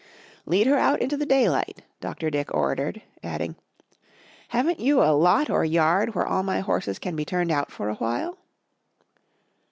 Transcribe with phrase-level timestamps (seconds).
[0.47, 2.31] "Lead her out into the daylight," Dr.
[2.31, 3.55] Dick ordered, adding:
[4.47, 7.87] "Haven't you a lot or yard where all my horses can be turned in for
[7.87, 8.39] awhile?"